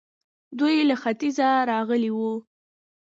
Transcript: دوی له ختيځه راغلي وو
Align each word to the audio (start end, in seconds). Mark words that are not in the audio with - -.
دوی 0.59 0.75
له 0.89 0.95
ختيځه 1.01 1.49
راغلي 1.71 2.11
وو 2.13 2.33